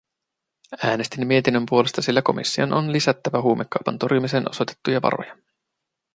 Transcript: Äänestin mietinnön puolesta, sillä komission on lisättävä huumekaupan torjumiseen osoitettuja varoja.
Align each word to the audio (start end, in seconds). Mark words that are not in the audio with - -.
Äänestin 0.85 1.27
mietinnön 1.27 1.65
puolesta, 1.69 2.01
sillä 2.01 2.21
komission 2.21 2.73
on 2.73 2.91
lisättävä 2.93 3.41
huumekaupan 3.41 3.99
torjumiseen 3.99 4.49
osoitettuja 4.49 5.01
varoja. 5.01 5.37